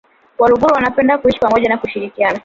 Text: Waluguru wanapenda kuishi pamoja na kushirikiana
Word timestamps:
Waluguru 0.39 0.73
wanapenda 0.73 1.17
kuishi 1.17 1.39
pamoja 1.39 1.69
na 1.69 1.77
kushirikiana 1.77 2.39